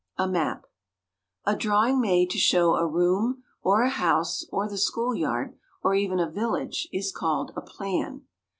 A 0.17 0.27
MAP 0.27 0.65
A 1.45 1.55
drawing 1.55 2.01
made 2.01 2.31
to 2.31 2.39
show 2.39 2.73
a 2.73 2.87
room, 2.87 3.43
or 3.61 3.83
a 3.83 3.89
house; 3.91 4.43
or 4.51 4.67
the 4.67 4.79
school 4.79 5.13
yard, 5.13 5.55
or 5.83 5.93
even 5.93 6.19
a 6.19 6.27
village, 6.27 6.89
is 6.91 7.11
called 7.11 7.51
a 7.55 7.61
plan. 7.61 8.23